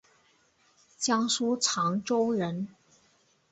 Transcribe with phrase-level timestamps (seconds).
[0.97, 2.69] 江苏长洲人。